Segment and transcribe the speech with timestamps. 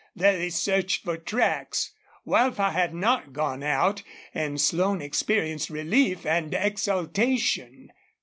[0.15, 1.93] There he searched for tracks.
[2.25, 4.01] Wildfire had not gone out,
[4.33, 7.91] and Slone experienced relief and exultation.